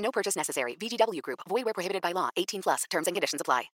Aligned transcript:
No 0.00 0.10
purchase 0.10 0.36
necessary. 0.36 0.76
VGW 0.80 1.22
Group. 1.22 1.40
Void 1.48 1.64
where 1.64 1.74
prohibited 1.74 2.02
by 2.02 2.12
law. 2.12 2.28
18 2.36 2.62
plus. 2.62 2.84
Terms 2.90 3.06
and 3.06 3.14
conditions 3.16 3.40
apply. 3.40 3.70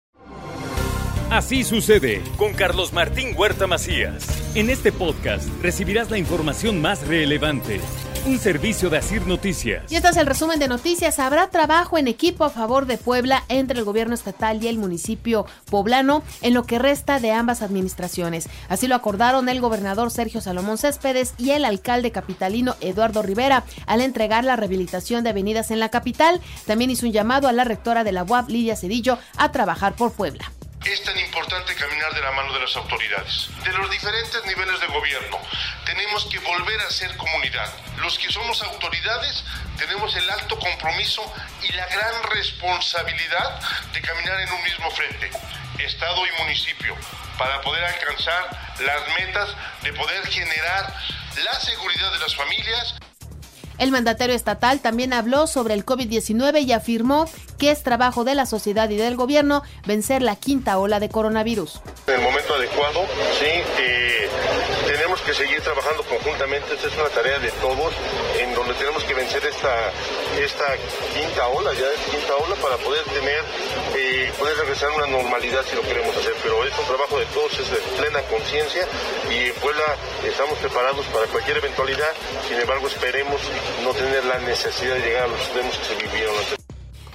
Así 1.31 1.63
sucede 1.63 2.21
con 2.37 2.53
Carlos 2.53 2.91
Martín 2.91 3.33
Huerta 3.37 3.65
Macías. 3.65 4.27
En 4.53 4.69
este 4.69 4.91
podcast 4.91 5.47
recibirás 5.61 6.11
la 6.11 6.17
información 6.17 6.81
más 6.81 7.07
relevante. 7.07 7.79
Un 8.23 8.37
servicio 8.37 8.91
de 8.91 8.99
Asir 8.99 9.25
Noticias. 9.25 9.91
Y 9.91 9.95
este 9.95 10.09
es 10.09 10.17
el 10.17 10.27
resumen 10.27 10.59
de 10.59 10.67
noticias. 10.67 11.17
Habrá 11.17 11.49
trabajo 11.49 11.97
en 11.97 12.07
equipo 12.07 12.43
a 12.43 12.51
favor 12.51 12.85
de 12.85 12.99
Puebla 12.99 13.43
entre 13.49 13.79
el 13.79 13.83
gobierno 13.83 14.13
estatal 14.13 14.63
y 14.63 14.67
el 14.67 14.77
municipio 14.77 15.47
poblano 15.71 16.21
en 16.43 16.53
lo 16.53 16.63
que 16.63 16.77
resta 16.77 17.19
de 17.19 17.31
ambas 17.31 17.63
administraciones. 17.63 18.47
Así 18.69 18.87
lo 18.87 18.93
acordaron 18.93 19.49
el 19.49 19.59
gobernador 19.59 20.11
Sergio 20.11 20.39
Salomón 20.39 20.77
Céspedes 20.77 21.33
y 21.39 21.49
el 21.49 21.65
alcalde 21.65 22.11
capitalino 22.11 22.75
Eduardo 22.79 23.23
Rivera 23.23 23.63
al 23.87 24.01
entregar 24.01 24.43
la 24.43 24.55
rehabilitación 24.55 25.23
de 25.23 25.31
avenidas 25.31 25.71
en 25.71 25.79
la 25.79 25.89
capital. 25.89 26.41
También 26.67 26.91
hizo 26.91 27.07
un 27.07 27.13
llamado 27.13 27.47
a 27.47 27.53
la 27.53 27.63
rectora 27.63 28.03
de 28.03 28.11
la 28.11 28.23
UAP, 28.23 28.49
Lidia 28.49 28.75
Cedillo, 28.75 29.17
a 29.35 29.51
trabajar 29.51 29.95
por 29.95 30.11
Puebla. 30.11 30.51
Es 30.85 31.03
tan 31.03 31.17
importante 31.51 31.75
caminar 31.75 32.13
de 32.13 32.21
la 32.21 32.31
mano 32.31 32.53
de 32.53 32.61
las 32.61 32.73
autoridades, 32.77 33.49
de 33.65 33.73
los 33.73 33.91
diferentes 33.91 34.45
niveles 34.45 34.79
de 34.79 34.87
gobierno. 34.87 35.37
Tenemos 35.85 36.25
que 36.27 36.39
volver 36.39 36.79
a 36.79 36.89
ser 36.89 37.17
comunidad. 37.17 37.69
Los 37.97 38.17
que 38.17 38.31
somos 38.31 38.63
autoridades 38.63 39.43
tenemos 39.77 40.15
el 40.15 40.29
alto 40.29 40.57
compromiso 40.57 41.21
y 41.61 41.73
la 41.73 41.85
gran 41.87 42.23
responsabilidad 42.31 43.59
de 43.91 44.01
caminar 44.01 44.39
en 44.39 44.53
un 44.53 44.63
mismo 44.63 44.89
frente, 44.91 45.29
Estado 45.79 46.25
y 46.25 46.41
municipio, 46.41 46.95
para 47.37 47.59
poder 47.59 47.83
alcanzar 47.83 48.77
las 48.79 49.01
metas 49.19 49.49
de 49.83 49.91
poder 49.91 50.25
generar 50.27 50.93
la 51.43 51.59
seguridad 51.59 52.13
de 52.13 52.19
las 52.19 52.33
familias 52.33 52.95
el 53.81 53.89
mandatario 53.89 54.35
estatal 54.35 54.79
también 54.79 55.11
habló 55.11 55.47
sobre 55.47 55.73
el 55.73 55.83
COVID-19 55.83 56.61
y 56.61 56.71
afirmó 56.71 57.27
que 57.61 57.69
es 57.69 57.83
trabajo 57.83 58.23
de 58.23 58.33
la 58.33 58.47
sociedad 58.47 58.89
y 58.89 58.97
del 58.97 59.15
gobierno 59.15 59.61
vencer 59.85 60.23
la 60.23 60.35
quinta 60.35 60.79
ola 60.79 60.99
de 60.99 61.09
coronavirus. 61.09 61.79
En 62.07 62.15
el 62.15 62.21
momento 62.21 62.55
adecuado, 62.55 63.05
sí, 63.37 63.45
eh, 63.77 64.27
tenemos 64.87 65.21
que 65.21 65.31
seguir 65.35 65.61
trabajando 65.61 66.01
conjuntamente, 66.09 66.73
esta 66.73 66.87
es 66.87 66.97
una 66.97 67.09
tarea 67.09 67.37
de 67.37 67.51
todos, 67.61 67.93
en 68.39 68.55
donde 68.55 68.73
tenemos 68.73 69.03
que 69.03 69.13
vencer 69.13 69.45
esta, 69.45 69.91
esta 70.41 70.65
quinta 71.13 71.47
ola, 71.49 71.71
ya 71.73 71.85
es 71.85 72.01
quinta 72.09 72.33
ola, 72.33 72.55
para 72.55 72.77
poder 72.77 73.03
tener, 73.13 73.43
eh, 73.93 74.31
poder 74.39 74.57
regresar 74.57 74.89
a 74.89 74.95
una 74.95 75.07
normalidad 75.21 75.61
si 75.69 75.75
lo 75.75 75.83
queremos 75.83 76.17
hacer, 76.17 76.33
pero 76.41 76.65
es 76.65 76.73
un 76.79 76.85
trabajo 76.85 77.19
de 77.19 77.25
todos, 77.27 77.53
es 77.59 77.69
de 77.69 77.77
plena 78.01 78.23
conciencia 78.23 78.87
y 79.29 79.53
en 79.53 79.55
Puebla 79.61 79.85
estamos 80.25 80.57
preparados 80.57 81.05
para 81.13 81.27
cualquier 81.27 81.57
eventualidad, 81.57 82.09
sin 82.47 82.59
embargo 82.59 82.87
esperemos 82.87 83.39
no 83.83 83.93
tener 83.93 84.25
la 84.25 84.39
necesidad 84.39 84.95
de 84.95 85.01
llegar 85.01 85.23
a 85.25 85.27
los 85.27 85.39
extremos 85.41 85.77
que 85.77 85.85
se 85.85 85.95
vivieron 86.07 86.35
antes. 86.37 86.60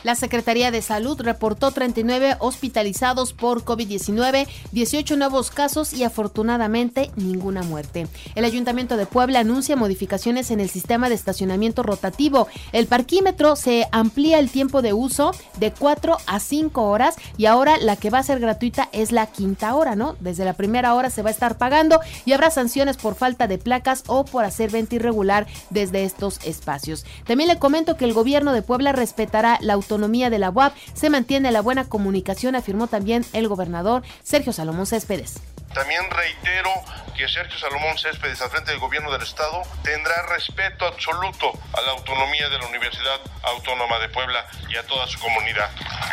La 0.06 0.14
Secretaría 0.14 0.70
de 0.70 0.82
Salud 0.82 1.20
reportó 1.20 1.72
39 1.72 2.36
hospitalizados 2.38 3.32
por 3.32 3.64
COVID-19, 3.64 4.46
18 4.70 5.16
nuevos 5.16 5.50
casos 5.50 5.92
y 5.92 6.04
afortunadamente 6.04 7.11
ninguna 7.17 7.64
muerte. 7.64 8.06
El 8.36 8.45
Ayuntamiento 8.45 8.96
de 8.96 9.06
Puebla 9.06 9.40
anuncia 9.40 9.74
modificaciones 9.74 10.52
en 10.52 10.61
el 10.61 10.70
sistema 10.70 11.08
de 11.08 11.16
estacionamiento 11.16 11.83
rotativo. 11.83 12.46
El 12.70 12.86
parquímetro 12.86 13.56
se 13.56 13.89
amplía 13.90 14.39
el 14.39 14.48
tiempo 14.48 14.80
de 14.80 14.92
uso 14.92 15.33
de 15.58 15.72
4 15.72 16.18
a 16.24 16.39
5 16.39 16.84
horas 16.84 17.16
y 17.36 17.46
ahora 17.46 17.77
la 17.77 17.96
que 17.96 18.11
va 18.11 18.20
a 18.20 18.22
ser 18.22 18.39
gratuita 18.39 18.89
es 18.92 19.11
la 19.11 19.27
quinta 19.27 19.74
hora, 19.74 19.96
¿no? 19.96 20.14
Desde 20.20 20.45
la 20.45 20.52
primera 20.52 20.95
hora 20.95 21.11
se 21.11 21.22
va 21.22 21.30
a 21.30 21.33
estar 21.33 21.58
pagando 21.58 21.98
y 22.24 22.30
habrá 22.30 22.52
sanciones 22.52 22.96
por 22.96 23.16
falta 23.16 23.48
de 23.48 23.58
placas 23.58 24.05
o 24.06 24.24
por 24.24 24.45
hacer 24.45 24.70
venta 24.70 24.95
irregular 24.95 25.48
desde 25.70 26.05
estos 26.05 26.39
espacios. 26.45 27.05
También 27.27 27.48
le 27.48 27.58
comento 27.58 27.96
que 27.96 28.05
el 28.05 28.12
gobierno 28.12 28.52
de 28.52 28.62
Puebla 28.62 28.92
respetará 28.92 29.58
la 29.61 29.72
autonomía 29.72 29.95
autonomía 29.96 30.29
de 30.29 30.39
la 30.39 30.51
UAP 30.51 30.74
se 30.92 31.08
mantiene 31.08 31.51
la 31.51 31.62
buena 31.62 31.89
comunicación, 31.89 32.55
afirmó 32.55 32.86
también 32.86 33.24
el 33.33 33.48
gobernador 33.48 34.02
Sergio 34.23 34.52
Salomón 34.52 34.84
Céspedes. 34.84 35.40
También 35.73 36.02
reitero 36.11 36.70
que 37.17 37.27
Sergio 37.29 37.58
Salomón 37.58 37.96
Céspedes, 37.96 38.42
al 38.42 38.51
frente 38.51 38.73
del 38.73 38.80
gobierno 38.80 39.11
del 39.11 39.23
Estado, 39.23 39.62
tendrá 39.83 40.27
respeto 40.34 40.86
absoluto 40.86 41.52
a 41.73 41.80
la 41.80 41.92
autonomía 41.92 42.48
de 42.51 42.58
la 42.58 42.67
Universidad 42.67 43.20
Autónoma 43.42 43.98
de 43.98 44.11
Puebla 44.11 44.45
y 44.68 44.77
a 44.77 44.86
toda 44.86 45.07
su 45.07 45.18
comunidad. 45.18 45.70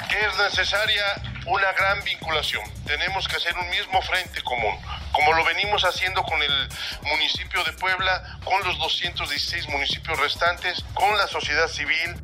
Que 0.09 0.15
es 0.15 0.37
necesaria 0.37 1.03
una 1.45 1.71
gran 1.73 2.01
vinculación. 2.05 2.63
Tenemos 2.85 3.27
que 3.27 3.35
hacer 3.35 3.53
un 3.57 3.69
mismo 3.69 4.01
frente 4.01 4.41
común, 4.43 4.75
como 5.11 5.33
lo 5.33 5.43
venimos 5.43 5.83
haciendo 5.83 6.23
con 6.23 6.41
el 6.41 6.69
municipio 7.03 7.63
de 7.65 7.73
Puebla, 7.73 8.39
con 8.45 8.63
los 8.63 8.77
216 8.79 9.67
municipios 9.67 10.17
restantes, 10.19 10.83
con 10.93 11.17
la 11.17 11.27
sociedad 11.27 11.67
civil. 11.67 12.15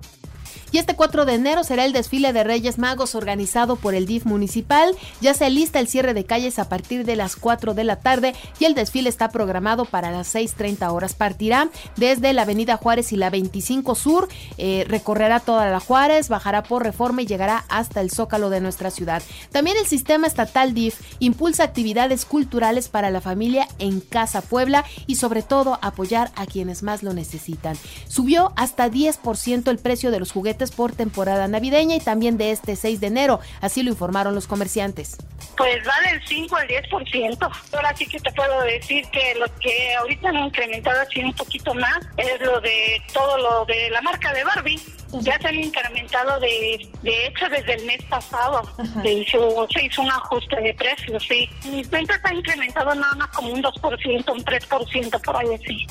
Y 0.72 0.78
este 0.78 0.96
4 0.96 1.26
de 1.26 1.34
enero 1.34 1.64
será 1.64 1.86
el 1.86 1.94
desfile 1.94 2.34
de 2.34 2.44
Reyes 2.44 2.78
Magos 2.78 3.16
organizado 3.16 3.76
por 3.76 3.96
el 3.96 4.06
DIF 4.06 4.26
municipal. 4.26 4.96
Ya 5.22 5.34
se 5.34 5.50
lista 5.50 5.80
el 5.80 5.88
cierre 5.88 6.14
de 6.14 6.26
calles 6.26 6.60
a 6.60 6.70
partir 6.70 7.06
de 7.06 7.16
las 7.16 7.36
4 7.36 7.74
de 7.74 7.84
la 7.84 7.98
tarde 7.98 8.36
y 8.60 8.66
el 8.66 8.76
desfile 8.76 9.10
está 9.10 9.30
programado 9.30 9.86
para 9.86 10.12
las 10.12 10.34
6.30 10.36 10.92
horas. 10.92 11.14
Partirá 11.14 11.70
desde 11.96 12.34
la 12.34 12.44
Avenida 12.44 12.78
Juárez 12.78 13.12
y 13.12 13.16
la 13.16 13.30
25 13.30 13.96
Sur, 13.96 14.28
eh, 14.58 14.86
recorrerá 14.88 15.40
toda 15.40 15.70
la 15.70 15.80
Juárez, 15.80 16.30
bajará 16.30 16.64
por 16.64 16.84
reforma 16.84 17.22
y 17.22 17.26
llegará 17.26 17.66
hasta 17.70 18.02
el 18.02 18.12
zócalo 18.12 18.50
de 18.50 18.62
nuestra 18.62 18.92
ciudad. 18.92 19.24
También 19.52 19.78
el 19.78 19.88
sistema 19.88 20.28
estatal 20.28 20.74
DIF 20.74 21.00
impulsa 21.20 21.64
actividades 21.64 22.26
culturales 22.26 22.90
para 22.90 23.10
la 23.10 23.22
familia 23.22 23.68
en 23.80 24.02
Casa 24.02 24.42
Puebla 24.42 24.86
y 25.08 25.16
sobre 25.16 25.42
todo 25.42 25.80
apoyar 25.82 26.32
a 26.36 26.46
quienes 26.46 26.84
más 26.84 27.04
lo 27.04 27.14
necesitan. 27.14 27.78
Subió 28.08 28.54
hasta 28.56 28.90
10% 28.90 29.70
el 29.70 29.78
precio 29.78 30.12
de 30.12 30.20
los 30.20 30.32
juguetes 30.32 30.59
por 30.68 30.92
temporada 30.92 31.48
navideña 31.48 31.96
y 31.96 32.00
también 32.00 32.38
de 32.38 32.52
este 32.52 32.76
6 32.76 33.00
de 33.00 33.08
enero, 33.08 33.40
así 33.62 33.82
lo 33.84 33.90
informaron 33.90 34.36
los 34.36 34.48
comerciantes. 34.48 35.18
Pues 35.58 35.78
va 35.88 36.10
del 36.10 36.22
5 36.26 36.56
al 36.56 36.68
10%. 36.68 37.52
Ahora 37.74 37.96
sí 37.96 38.06
que 38.06 38.20
te 38.20 38.32
puedo 38.32 38.62
decir 38.64 39.06
que 39.12 39.36
lo 39.36 39.46
que 39.60 39.96
ahorita 39.96 40.30
han 40.30 40.38
incrementado 40.38 41.02
así 41.02 41.24
un 41.24 41.34
poquito 41.34 41.74
más 41.74 42.00
es 42.18 42.40
lo 42.42 42.60
de 42.62 43.02
todo 43.14 43.38
lo 43.38 43.66
de 43.66 43.90
la 43.90 44.02
marca 44.02 44.34
de 44.34 44.44
Barbie. 44.44 44.80
Ya 45.22 45.40
se 45.40 45.48
han 45.48 45.56
incrementado 45.56 46.40
de, 46.40 46.88
de 47.02 47.28
hecho 47.28 47.50
desde 47.50 47.74
el 47.76 47.86
mes 47.86 48.04
pasado. 48.04 48.62
Se 49.02 49.12
hizo, 49.12 49.68
se 49.74 49.86
hizo 49.86 50.02
un 50.02 50.12
ajuste 50.12 50.56
de 50.62 50.74
precios, 50.76 51.24
sí. 51.28 51.50
Mis 51.66 51.90
ventas 51.90 52.20
han 52.24 52.38
incrementado 52.38 52.94
nada 52.94 53.16
más 53.16 53.28
como 53.30 53.52
un 53.52 53.64
2%, 53.64 54.32
un 54.32 54.46
3% 54.46 55.22
por 55.22 55.38
ahí 55.38 55.56
así. 55.56 55.88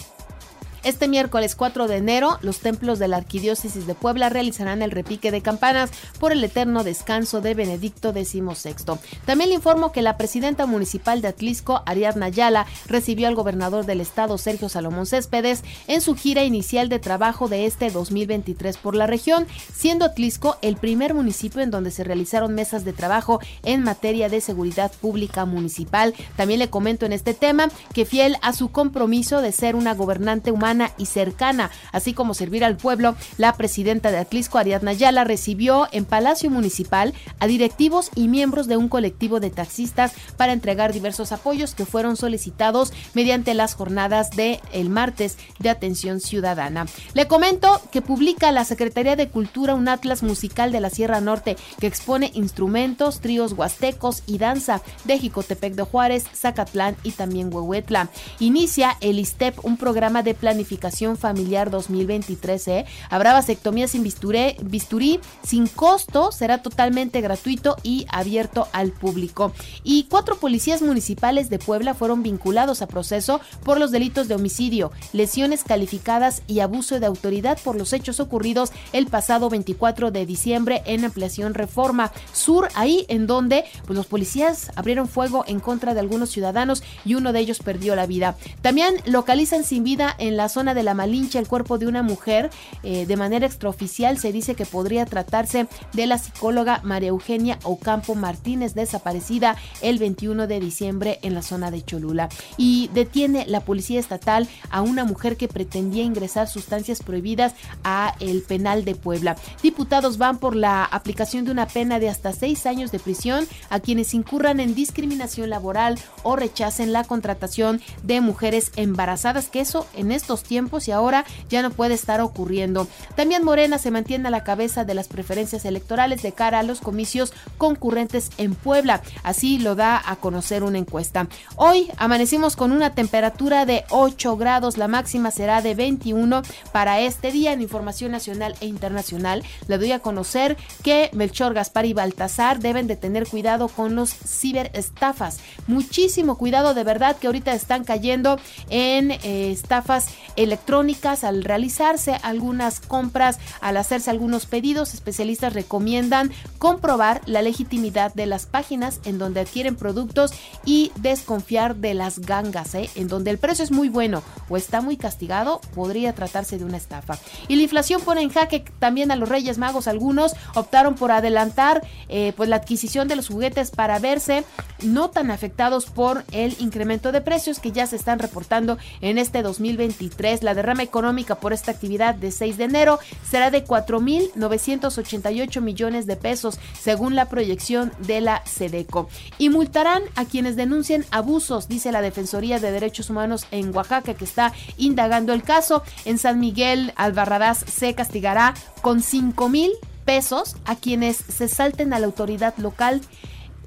Este 0.85 1.09
miércoles 1.09 1.57
4 1.57 1.89
de 1.89 1.97
enero, 1.97 2.39
los 2.41 2.61
templos 2.61 2.99
de 2.99 3.09
la 3.09 3.17
Arquidiócesis 3.17 3.87
de 3.87 3.95
Puebla 3.95 4.29
realizarán 4.29 4.81
el 4.81 4.93
repique 4.93 5.31
de 5.31 5.43
campanas 5.43 5.91
por 6.21 6.33
el 6.33 6.43
eterno 6.45 6.85
descanso 6.85 7.41
de 7.41 7.55
Benedicto 7.55 8.13
XVI. 8.13 8.99
También 9.27 9.51
le 9.51 9.57
informo 9.57 9.93
que 9.93 10.03
la 10.03 10.17
presidenta 10.17 10.67
municipal 10.67 11.21
de 11.21 11.29
Atlisco, 11.29 11.83
Ariadna 11.85 12.27
Ayala, 12.27 12.67
recibió 12.87 13.27
al 13.29 13.35
gobernador 13.35 13.87
del 13.87 14.01
estado, 14.01 14.39
Sergio 14.39 14.69
Salomón 14.69 15.07
Céspedes, 15.07 15.65
en 15.89 16.01
su 16.01 16.15
gira 16.15 16.45
inicial 16.45 16.89
de 16.89 16.99
trabajo 16.99 17.49
de 17.49 17.67
este 17.67 17.91
2023 17.91 18.77
por 18.79 18.95
la 18.95 19.07
región, 19.07 19.47
siendo 19.75 20.05
Atlisco 20.05 20.59
el 20.63 20.77
primer 20.77 21.15
municipio 21.15 21.61
en 21.61 21.71
donde 21.71 21.91
se 21.91 22.05
realizaron 22.05 22.55
mesas 22.55 22.85
de 22.85 22.93
trabajo 22.93 23.41
en 23.65 23.83
materia 23.83 24.29
de 24.29 24.41
seguridad 24.41 24.93
pública 25.01 25.45
municipal. 25.45 26.15
También 26.37 26.61
le 26.61 26.71
comento 26.71 27.05
en 27.05 27.13
este 27.13 27.35
tema 27.35 27.69
que 27.93 28.05
fiel 28.05 28.37
a 28.43 28.53
su 28.53 28.71
compromiso 28.71 29.41
de 29.41 29.53
ser 29.53 29.75
una 29.75 29.95
gobernante 29.95 30.51
humana, 30.51 30.68
y 30.99 31.07
cercana, 31.07 31.71
así 31.93 32.13
como 32.13 32.35
servir 32.35 32.63
al 32.63 32.77
pueblo, 32.77 33.17
la 33.39 33.55
presidenta 33.55 34.11
de 34.11 34.19
Atlisco, 34.19 34.59
Ariadna 34.59 34.91
Ayala, 34.91 35.25
recibió 35.25 35.89
en 35.93 36.05
Palacio 36.05 36.51
Municipal 36.51 37.15
a 37.39 37.47
directivos 37.47 38.11
y 38.15 38.29
miembros 38.29 38.67
de 38.67 38.77
un 38.77 38.89
colectivo 38.89 39.41
de 39.41 39.49
taxistas 39.49 40.13
para 40.37 40.53
entregar 40.53 40.93
diversos 40.93 41.33
apoyos 41.33 41.75
que 41.75 41.87
fueron 41.87 42.17
solicitados 42.17 42.93
mediante 43.15 43.55
las 43.55 43.75
jornadas 43.75 44.31
de 44.31 44.61
el 44.73 44.91
martes 44.91 45.39
de 45.59 45.71
atención 45.71 46.21
ciudadana. 46.21 46.87
Le 47.15 47.27
comento 47.27 47.81
que 47.91 48.03
publica 48.03 48.53
la 48.53 48.67
Secretaría 48.67 49.17
de 49.17 49.29
Cultura 49.29 49.75
un 49.75 49.89
atlas 49.89 50.23
musical 50.23 50.71
de 50.71 50.81
la 50.81 50.91
Sierra 50.91 51.23
Norte 51.23 51.57
que 51.81 51.87
expone 51.87 52.31
instrumentos, 52.35 53.21
tríos 53.21 53.55
huastecos 53.55 54.23
y 54.27 54.37
danza 54.37 54.83
de 55.05 55.19
Jicotepec 55.19 55.75
de 55.75 55.83
Juárez, 55.83 56.25
Zacatlán 56.35 56.97
y 57.05 57.13
también 57.13 57.53
Huehuetla. 57.53 58.11
Inicia 58.39 58.97
el 59.01 59.19
ISTEP, 59.19 59.65
un 59.65 59.79
programa 59.79 60.23
de 60.23 60.35
planificación 60.35 60.58
Planificación 60.59 61.17
Familiar 61.17 61.71
2023. 61.71 62.69
¿eh? 62.69 62.87
Habrá 63.11 63.33
vasectomía 63.33 63.87
sin 63.87 64.03
bisturí, 64.03 65.21
sin 65.45 65.69
costo, 65.69 66.33
será 66.33 66.63
totalmente 66.63 67.21
gratuito 67.21 67.77
y 67.85 68.07
abierto 68.11 68.67
al 68.73 68.91
público. 68.91 69.53
Y 69.85 70.09
cuatro 70.11 70.35
policías 70.39 70.83
municipales 70.83 71.49
de 71.49 71.61
Puebla 71.61 71.95
fueron 71.95 72.25
vinculados 72.25 72.83
a 72.83 72.89
proceso 72.89 73.41
por 73.63 73.79
los 73.79 73.93
delitos 73.93 74.27
de 74.27 74.35
homicidio, 74.35 74.91
lesiones 75.13 75.63
calificadas 75.63 76.43
y 76.49 76.59
abuso 76.59 76.99
de 76.99 77.07
autoridad 77.07 77.57
por 77.63 77.77
los 77.77 77.93
hechos 77.93 78.19
ocurridos 78.19 78.73
el 78.93 79.07
pasado 79.07 79.51
24 79.51 80.11
de 80.11 80.27
diciembre 80.27 80.83
en 80.87 81.05
Ampliación 81.05 81.55
Reforma 81.55 82.11
Sur, 82.33 82.69
ahí 82.75 83.07
en 83.09 83.29
donde 83.29 83.65
pues, 83.87 83.97
los 83.97 84.07
policías 84.07 84.73
abrieron 84.75 85.07
fuego 85.07 85.45
en 85.47 85.61
contra 85.61 85.95
de 85.95 86.01
algunos 86.01 86.31
ciudadanos 86.31 86.83
y 87.05 87.15
uno 87.15 87.33
de 87.33 87.39
ellos 87.39 87.61
perdió 87.61 87.95
la 87.95 88.07
vida. 88.07 88.37
También 88.61 88.97
localizan 89.07 89.63
sin 89.63 89.85
vida 89.85 90.17
en 90.19 90.37
la 90.37 90.48
zona 90.49 90.75
de 90.75 90.83
la 90.83 90.95
Malincha 90.95 91.39
el 91.39 91.49
cuerpo 91.49 91.79
de 91.79 91.87
una 91.87 92.03
mujer. 92.03 92.51
Eh, 92.83 93.07
de 93.07 93.17
manera 93.17 93.47
extraoficial 93.47 94.19
se 94.19 94.33
dice 94.33 94.55
que 94.55 94.67
podría 94.67 95.07
tratarse 95.07 95.67
de 95.93 96.07
la 96.07 96.19
psicóloga 96.19 96.81
María 96.85 97.11
Eugenia 97.11 97.59
Ocampo 97.65 98.15
Martínez, 98.15 98.75
desaparecida 98.75 99.57
el 99.81 99.99
21 99.99 100.47
de 100.47 100.61
diciembre 100.61 101.19
en 101.23 101.35
la 101.35 101.43
zona 101.43 101.71
de 101.71 101.83
Cholula. 101.83 102.29
Y 102.57 102.91
detiene 102.95 103.47
la 103.47 103.61
policía 103.61 104.01
estatal 104.01 104.49
a 104.71 104.83
una 104.83 105.05
mujer 105.05 105.37
que 105.37 105.49
pretendía 105.49 106.03
ingresar 106.03 106.49
sustancias 106.49 107.03
prohibidas 107.03 107.55
a 107.85 108.15
el 108.21 108.43
penal 108.43 108.85
de 108.85 108.95
Puebla. 108.95 109.37
Diputados 109.63 110.19
van 110.19 110.39
por 110.39 110.57
la 110.57 110.85
aplicación 110.85 111.45
de 111.45 111.51
una 111.51 111.67
pena 111.67 111.99
de 111.99 112.09
hasta 112.09 112.33
seis 112.33 112.67
años 112.67 112.93
de 112.93 112.99
prisión 112.99 113.47
a 113.71 113.81
quienes 113.81 114.15
incurran 114.15 114.61
en 114.61 114.75
discriminación 114.75 115.51
laboral 115.51 115.99
o 116.23 116.37
rechacen 116.37 116.93
la 116.93 117.05
contratación 117.05 117.81
de 118.03 118.21
mujeres 118.21 118.73
embarazadas, 118.77 119.49
que 119.49 119.61
eso 119.61 119.87
en 119.95 120.13
estos 120.13 120.38
tiempos 120.43 120.89
y 120.89 120.93
ahora 120.93 121.25
ya 121.49 121.63
no 121.63 121.71
puede 121.71 121.95
estar 121.95 122.21
ocurriendo. 122.21 122.89
También 123.17 123.45
Morena 123.45 123.79
se 123.79 123.91
mantiene 123.91 124.29
a 124.29 124.31
la 124.31 124.45
cabeza 124.45 124.85
de 124.85 124.95
las 124.95 125.09
preferencias 125.09 125.65
electorales 125.65 126.23
de 126.23 126.33
cara 126.33 126.61
a 126.61 126.63
los 126.63 126.81
comicios 126.81 127.33
concurrentes 127.57 128.31
en 128.39 128.55
Puebla. 128.55 129.03
Así 129.23 129.59
lo 129.59 129.75
da 129.75 130.03
a 130.05 130.17
conocer 130.17 130.63
una 130.63 130.79
encuesta. 130.79 131.29
Hoy 131.57 131.91
amanecimos 131.97 132.57
con 132.57 132.73
una 132.73 132.95
temperatura 132.95 133.67
de 133.67 133.85
8 133.91 134.37
grados, 134.37 134.77
la 134.77 134.89
máxima 134.89 135.31
será 135.31 135.63
de 135.63 135.75
21 135.75 136.43
para 136.73 137.01
este 137.01 137.33
día 137.33 137.53
en 137.53 137.63
información 137.63 138.13
nacional 138.13 138.55
e 138.61 138.67
internacional. 138.67 139.43
Le 139.67 139.79
doy 139.79 139.93
a 139.93 140.01
conocer 140.01 140.57
que 140.83 141.11
Melchor, 141.13 141.55
Gaspar 141.55 141.87
y 141.87 141.93
Baltasar 141.93 142.59
deben 142.61 142.87
de 142.87 142.97
tener 142.97 143.27
cuidado 143.27 143.69
con 143.69 143.95
los 143.95 144.11
ciberestafas. 144.13 145.39
Muchísimo 145.67 146.37
cuidado 146.37 146.75
de 146.75 146.85
verdad 146.85 147.17
que 147.17 147.27
ahorita 147.27 147.53
están 147.53 147.85
cayendo 147.85 148.39
en 148.71 149.13
eh, 149.13 149.51
estafas 149.53 150.09
electrónicas 150.37 151.25
al 151.25 151.45
realizarse 151.45 152.19
algunas 152.23 152.81
compras, 152.81 153.39
al 153.61 153.77
hacerse 153.77 154.11
algunos 154.11 154.47
pedidos. 154.47 154.95
Especialistas 154.95 155.53
recomiendan 155.53 156.31
comprobar 156.59 157.21
la 157.27 157.43
legitimidad 157.43 158.15
de 158.15 158.27
las 158.27 158.47
páginas 158.47 159.01
en 159.05 159.19
donde 159.19 159.41
adquieren 159.41 159.77
productos 159.77 160.33
y 160.65 160.93
desconfiar 160.97 161.77
de 161.77 161.95
las 161.95 162.21
gangas, 162.21 162.75
¿eh? 162.75 162.91
en 162.95 163.09
donde 163.09 163.31
el 163.31 163.39
precio 163.39 163.65
es 163.65 163.71
muy 163.71 163.89
bueno 163.89 164.23
o 164.49 164.57
está 164.57 164.81
muy 164.81 164.97
castigado, 164.97 165.61
podría 165.75 166.15
tratarse 166.15 166.59
de 166.59 166.65
una 166.65 166.77
estafa. 166.77 167.19
Y 167.49 167.57
la 167.57 167.63
inflación 167.63 168.01
pone 168.03 168.23
en 168.23 168.31
jaque 168.31 168.65
también 168.79 169.11
a 169.11 169.17
los 169.17 169.29
Reyes 169.29 169.59
Magos. 169.59 169.89
Algunos 169.89 170.35
optaron 170.55 170.95
por 170.95 171.13
adelantar 171.13 171.87
eh, 172.09 172.33
pues 172.37 172.49
la 172.49 172.57
adquisición 172.57 173.09
de 173.09 173.17
los 173.17 173.29
juguetes 173.29 173.71
para 173.71 173.99
verse 173.99 174.45
no 174.83 175.11
tan 175.11 175.31
afectados 175.31 175.87
por 175.87 176.25
el 176.33 176.57
incremento 176.61 177.13
de 177.13 177.21
precios 177.21 177.59
que 177.59 177.73
ya 177.73 177.87
se 177.87 177.97
están 177.97 178.19
reportando 178.19 178.79
en 179.01 179.19
este 179.19 179.43
2023. 179.43 180.18
La 180.19 180.55
derrama 180.55 180.83
económica 180.83 181.37
por 181.37 181.53
esta 181.53 181.71
actividad 181.71 182.13
de 182.17 182.33
6 182.33 182.57
de 182.59 182.65
enero 182.65 182.99
será 183.23 183.53
de 183.53 183.65
4.988 183.65 185.61
millones 185.61 186.07
de 186.07 186.17
pesos, 186.17 186.59
según 186.79 187.15
la 187.15 187.27
proyección 187.27 187.93
de 188.01 188.21
la 188.21 188.43
SEDECO. 188.45 189.09
Y 189.39 189.49
multarán 189.49 190.03
a 190.17 190.25
quienes 190.25 190.57
denuncien 190.57 191.05
abusos, 191.13 191.69
dice 191.69 191.93
la 191.93 192.03
Defensoría 192.03 192.59
de 192.59 192.73
Derechos 192.73 193.11
Humanos 193.11 193.47
en 193.53 193.73
Oaxaca, 193.75 194.15
que 194.15 194.25
está 194.25 194.53
indagando 194.77 195.33
el 195.33 195.45
caso. 195.45 195.85
En 196.05 196.19
San 196.19 196.41
Miguel, 196.41 196.93
Albarradás 196.97 197.65
se 197.73 197.95
castigará 197.95 198.55
con 198.83 199.01
5 199.01 199.49
mil 199.49 199.71
pesos 200.05 200.57
a 200.65 200.75
quienes 200.75 201.17
se 201.17 201.47
salten 201.47 201.93
a 201.93 202.01
la 202.01 202.07
autoridad 202.07 202.55
local 202.57 203.03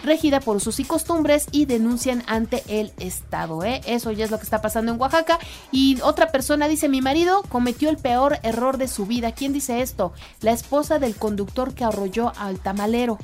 regida 0.04 0.40
por 0.40 0.58
usos 0.58 0.80
y 0.80 0.84
costumbres 0.84 1.48
y 1.52 1.66
denuncian 1.66 2.24
ante 2.28 2.64
el 2.68 2.92
Estado. 3.00 3.64
¿eh? 3.64 3.82
Eso 3.86 4.12
ya 4.12 4.26
es 4.26 4.32
lo 4.32 4.38
que 4.38 4.44
está 4.44 4.62
pasando 4.62 4.92
en 4.92 5.00
Oaxaca. 5.00 5.40
Y 5.72 6.00
otra 6.02 6.32
persona 6.32 6.68
dice, 6.68 6.90
mi 6.90 7.02
marido 7.02 7.44
cometió 7.50 7.90
el 7.90 7.98
peor 7.98 8.40
error 8.44 8.78
de 8.78 8.88
su 8.88 9.06
vida. 9.06 9.32
¿Quién 9.34 9.54
dice 9.54 9.82
esto? 9.82 10.14
La 10.42 10.52
esposa 10.52 11.00
del 11.00 11.16
conductor 11.16 11.74
que 11.74 11.84
arrolló 11.84 12.34
al 12.38 12.60
tamalero. 12.60 13.18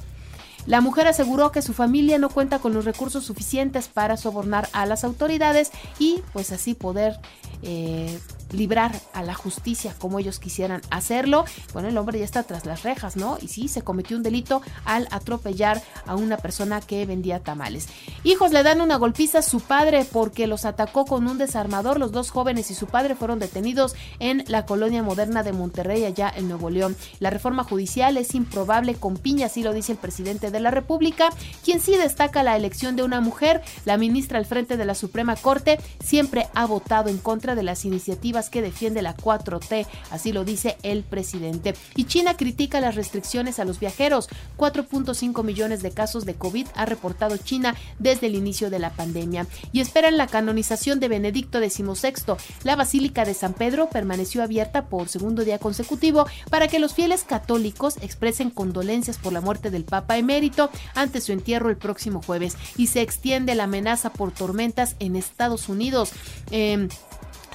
La 0.66 0.82
mujer 0.82 1.08
aseguró 1.08 1.54
que 1.54 1.62
su 1.62 1.74
familia 1.74 2.20
no 2.20 2.30
cuenta 2.30 2.60
con 2.60 2.74
los 2.74 2.84
recursos 2.84 3.24
suficientes 3.24 3.88
para 3.88 4.18
sobornar 4.18 4.68
a 4.74 4.86
las 4.86 5.06
autoridades 5.06 5.72
y 5.98 6.22
pues 6.34 6.52
así 6.52 6.74
poder 6.74 7.18
eh, 7.62 8.20
librar 8.52 9.00
a 9.14 9.24
la 9.24 9.34
justicia 9.34 9.96
como 10.00 10.20
ellos 10.20 10.40
quisieran 10.40 10.82
hacerlo. 10.90 11.46
Bueno, 11.74 11.90
el 11.90 11.98
hombre 11.98 12.20
ya 12.20 12.26
está 12.26 12.44
tras 12.44 12.66
las 12.66 12.84
rejas, 12.84 13.16
¿no? 13.16 13.38
Y 13.42 13.48
sí, 13.48 13.68
se 13.68 13.82
cometió 13.82 14.18
un 14.18 14.24
delito 14.24 14.62
al 14.86 15.08
atropellar 15.12 15.82
a 16.06 16.16
una 16.16 16.38
persona 16.38 16.82
que 16.82 17.06
vendía 17.06 17.40
tamales. 17.40 17.88
Hijos 18.24 18.52
le 18.52 18.64
dan 18.64 18.82
una 18.82 18.98
golpiza 18.98 19.40
a 19.40 19.42
su 19.42 19.60
padre 19.60 20.06
porque 20.12 20.48
los 20.48 20.66
atacó 20.66 21.06
con 21.06 21.28
un 21.28 21.38
desarmador. 21.38 22.00
Los 22.00 22.12
dos 22.12 22.32
jóvenes 22.32 22.72
y 22.72 22.76
su 22.76 22.88
padre 22.88 23.16
fueron 23.16 23.40
detenidos 23.40 23.96
en 24.20 24.44
la 24.48 24.66
colonia 24.66 25.04
moderna 25.04 25.44
de 25.44 25.54
Monterrey, 25.54 26.06
allá 26.06 26.32
en 26.36 26.48
Nuevo 26.48 26.70
León. 26.70 26.96
La 27.20 27.30
reforma 27.30 27.64
judicial 27.64 28.18
es 28.18 28.36
improbable 28.36 28.96
con 28.96 29.18
piña, 29.18 29.48
así 29.48 29.64
lo 29.64 29.74
dice 29.74 29.94
el 29.94 29.98
presidente 29.98 30.52
de 30.52 30.60
la 30.60 30.72
República, 30.72 31.30
quien 31.64 31.82
sí 31.82 31.96
destaca 31.96 32.44
la 32.44 32.56
elección 32.56 32.96
de 32.96 33.04
una 33.04 33.22
mujer. 33.22 33.62
La 33.86 33.98
ministra 33.98 34.38
al 34.38 34.46
frente 34.46 34.78
de 34.78 34.86
la 34.86 34.96
Suprema 34.96 35.36
Corte 35.36 35.80
siempre 36.04 36.48
ha 36.54 36.66
votado 36.66 37.10
en 37.10 37.18
contra 37.18 37.56
de 37.56 37.64
las 37.64 37.86
iniciativas 37.86 38.37
que 38.50 38.62
defiende 38.62 39.02
la 39.02 39.16
4T, 39.16 39.86
así 40.12 40.32
lo 40.32 40.46
dice 40.46 40.78
el 40.84 41.04
presidente. 41.04 41.74
Y 41.96 42.06
China 42.06 42.38
critica 42.38 42.80
las 42.80 42.96
restricciones 42.96 43.60
a 43.60 43.66
los 43.66 43.80
viajeros. 43.80 44.30
4.5 44.58 45.44
millones 45.44 45.82
de 45.82 45.92
casos 45.92 46.26
de 46.26 46.36
COVID 46.36 46.68
ha 46.76 46.86
reportado 46.86 47.38
China 47.38 47.76
desde 48.00 48.28
el 48.28 48.36
inicio 48.36 48.70
de 48.70 48.80
la 48.80 48.92
pandemia. 48.92 49.48
Y 49.72 49.82
esperan 49.82 50.18
la 50.18 50.28
canonización 50.28 51.00
de 51.00 51.08
Benedicto 51.08 51.60
XVI. 51.60 52.36
La 52.64 52.76
Basílica 52.76 53.26
de 53.26 53.34
San 53.34 53.54
Pedro 53.54 53.90
permaneció 53.90 54.44
abierta 54.44 54.86
por 54.86 55.10
segundo 55.10 55.44
día 55.44 55.60
consecutivo 55.60 56.28
para 56.50 56.68
que 56.68 56.80
los 56.80 56.94
fieles 56.94 57.24
católicos 57.24 57.98
expresen 58.02 58.50
condolencias 58.50 59.18
por 59.18 59.34
la 59.34 59.42
muerte 59.42 59.72
del 59.72 59.84
Papa 59.84 60.18
emérito 60.18 60.70
ante 60.96 61.22
su 61.22 61.32
entierro 61.32 61.70
el 61.70 61.78
próximo 61.78 62.22
jueves. 62.22 62.58
Y 62.78 62.88
se 62.88 63.02
extiende 63.02 63.56
la 63.56 63.64
amenaza 63.64 64.12
por 64.12 64.32
tormentas 64.32 64.96
en 65.00 65.16
Estados 65.16 65.70
Unidos. 65.70 66.12
Eh, 66.52 66.88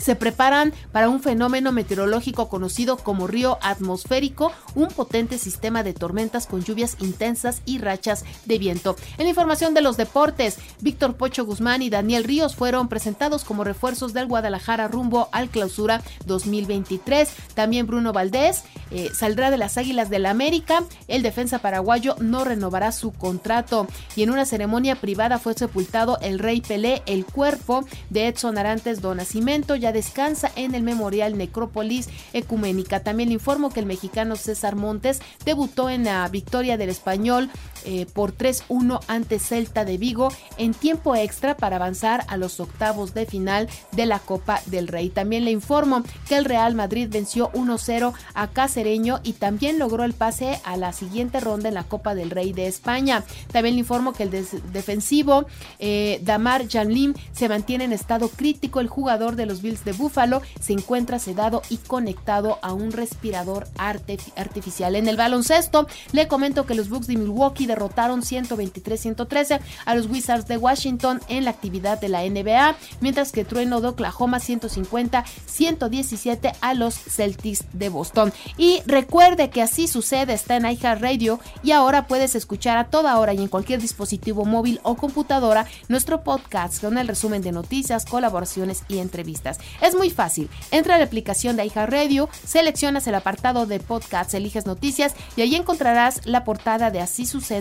se 0.03 0.17
preparan 0.17 0.73
para 0.91 1.09
un 1.09 1.21
fenómeno 1.21 1.73
meteorológico 1.73 2.49
conocido 2.49 2.97
como 2.97 3.27
río 3.27 3.59
atmosférico, 3.63 4.53
un 4.75 4.89
potente 4.89 5.39
sistema 5.39 5.83
de 5.83 5.93
tormentas 5.93 6.47
con 6.47 6.65
lluvias 6.65 6.97
intensas 7.01 7.63
y 7.67 7.79
rachas 7.79 8.25
de 8.47 8.59
viento. 8.59 8.97
En 9.19 9.29
información 9.29 9.75
de 9.75 9.83
los 9.83 9.97
deportes, 9.97 10.59
Víctor 10.81 11.15
Pocho 11.17 11.45
Guzmán 11.45 11.83
y 11.83 11.91
Daniel 11.91 12.25
Ríos 12.25 12.57
fueron 12.57 12.89
presentados 12.89 13.45
como 13.45 13.65
refuerzos 13.65 14.13
del 14.13 14.27
Guadalajara 14.27 14.89
rumbo 14.89 15.29
al 15.33 15.51
clausura 15.51 16.03
2023. 16.27 17.29
También 17.55 17.87
Bruno 17.87 18.13
Valdés 18.13 18.65
eh, 18.91 19.11
saldrá 19.15 19.51
de 19.51 19.59
las 19.59 19.79
Águilas 19.79 20.11
del 20.11 20.23
la 20.23 20.31
América. 20.31 20.85
El 21.09 21.23
defensa 21.23 21.59
paraguayo 21.59 22.17
no 22.21 22.45
renovará 22.45 22.93
su 22.93 23.13
contrato. 23.13 23.87
Y 24.17 24.23
en 24.23 24.31
una 24.31 24.47
ceremonia 24.47 24.97
privada 24.97 25.39
fue 25.39 25.55
sepultado 25.55 26.19
el 26.23 26.39
Rey 26.39 26.61
Pelé, 26.61 27.03
el 27.07 27.27
cuerpo 27.27 27.85
de 28.11 28.29
Edson 28.29 28.57
Arantes 28.57 29.03
do 29.03 29.15
Nascimento 29.15 29.77
descansa 29.93 30.51
en 30.57 30.75
el 30.75 30.83
Memorial 30.83 31.37
Necrópolis 31.37 32.09
Ecuménica. 32.33 33.01
También 33.01 33.29
le 33.29 33.35
informo 33.35 33.71
que 33.71 33.81
el 33.81 33.87
mexicano 33.87 34.37
César 34.37 34.77
Montes 34.77 35.21
debutó 35.45 35.91
en 35.91 36.05
la 36.05 36.29
victoria 36.29 36.77
del 36.77 36.91
español 36.91 37.51
eh, 37.85 38.07
por 38.13 38.37
3-1 38.37 39.01
ante 39.09 39.39
Celta 39.39 39.85
de 39.85 39.99
Vigo 39.99 40.31
en 40.59 40.75
tiempo 40.75 41.17
extra 41.17 41.57
para 41.57 41.77
avanzar 41.77 42.25
a 42.29 42.37
los 42.37 42.61
octavos 42.61 43.15
de 43.15 43.27
final 43.27 43.69
de 43.93 44.07
la 44.07 44.19
Copa 44.19 44.61
del 44.67 44.89
Rey. 44.89 45.11
También 45.11 45.45
le 45.45 45.51
informo 45.51 46.03
que 46.29 46.37
el 46.37 46.45
Real 46.45 46.75
Madrid 46.75 47.09
venció 47.11 47.51
1-0 47.53 48.13
a 48.35 48.49
Cacereño 48.49 49.21
y 49.23 49.35
también 49.35 49.79
logró 49.79 50.05
el 50.05 50.15
pase 50.15 50.61
a 50.65 50.77
la 50.77 50.93
siguiente 50.93 51.41
ronda 51.41 51.69
en 51.69 51.75
la 51.75 51.85
Copa 51.85 52.15
del 52.15 52.31
Rey 52.31 52.53
de 52.53 52.67
España. 52.67 53.25
También 53.53 53.75
le 53.75 53.81
informo 53.81 54.13
que 54.13 54.25
el 54.25 54.31
defensivo 54.73 55.47
eh, 55.79 56.21
Damar 56.23 56.69
Janlim 56.69 57.15
se 57.33 57.49
mantiene 57.49 57.85
en 57.85 57.93
estado 57.93 58.29
crítico. 58.29 58.81
El 58.81 58.89
jugador 58.89 59.37
de 59.37 59.47
los 59.47 59.63
Bills 59.63 59.85
de 59.85 59.93
Buffalo 59.93 60.43
se 60.61 60.73
encuentra 60.73 61.19
sedado 61.19 61.63
y 61.69 61.79
conectado 61.79 62.59
a 62.63 62.73
un 62.73 62.93
respirador 62.93 63.69
artificial. 63.77 64.97
En 64.97 65.09
el 65.09 65.17
baloncesto, 65.17 65.87
le 66.13 66.29
comento 66.29 66.67
que 66.67 66.75
los 66.75 66.89
Bucks 66.89 67.07
de 67.07 67.17
Milwaukee 67.17 67.67
derrotaron 67.73 68.23
123-113 68.23 69.61
a 69.87 69.95
los 69.95 70.07
Wizards 70.07 70.47
de 70.47 70.59
Washington 70.59 71.21
en 71.29 71.45
la 71.45 71.51
actividad 71.51 72.01
de 72.01 72.09
la 72.09 72.23
NBA, 72.23 72.77
mientras 73.01 73.33
que 73.33 73.45
Trueno 73.45 73.81
de 73.81 73.89
Oklahoma 73.89 74.39
150-117 74.39 76.55
a 76.61 76.75
los 76.75 76.95
Celtics 76.95 77.65
de 77.73 77.89
Boston. 77.89 78.33
Y 78.59 78.83
recuerde 78.87 79.51
que 79.51 79.63
así 79.63 79.89
sucede, 79.89 80.35
está 80.35 80.57
en 80.57 80.67
iHeartRadio 80.67 81.41
y 81.63 81.71
ahora 81.73 82.07
puedes 82.07 82.35
escuchar 82.35 82.77
a 82.77 82.89
toda 82.89 83.19
hora 83.19 83.33
y 83.33 83.39
en 83.39 83.49
cualquier 83.49 83.81
dispositivo 83.81 84.45
móvil 84.45 84.81
o 84.83 84.97
computadora 84.97 85.67
nuestro 85.89 86.23
podcast 86.23 86.83
con 86.83 86.99
el 86.99 87.09
resumen 87.09 87.41
de 87.43 87.53
noticias, 87.53 88.05
colaboraciones 88.05 88.83
y 88.89 88.99
entrevistas. 88.99 89.59
Es 89.81 89.95
muy 89.95 90.11
fácil. 90.11 90.51
Entra 90.71 90.97
a 90.97 90.99
la 90.99 91.05
aplicación 91.05 91.57
de 91.57 91.65
iHeartRadio, 91.65 92.29
seleccionas 92.45 93.07
el 93.07 93.15
apartado 93.15 93.65
de 93.65 93.81
podcast, 93.81 94.35
eliges 94.35 94.67
noticias 94.67 95.15
y 95.37 95.43
ahí 95.43 95.55
encontrarás 95.55 96.27
la 96.27 96.45
portada 96.45 96.91
de 96.91 97.01
Así 97.01 97.25